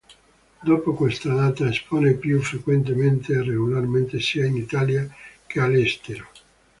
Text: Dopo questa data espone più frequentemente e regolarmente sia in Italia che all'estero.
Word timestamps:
Dopo 0.59 0.95
questa 0.95 1.31
data 1.31 1.69
espone 1.69 2.15
più 2.15 2.41
frequentemente 2.41 3.33
e 3.33 3.43
regolarmente 3.43 4.19
sia 4.19 4.47
in 4.47 4.55
Italia 4.55 5.07
che 5.45 5.59
all'estero. 5.59 6.25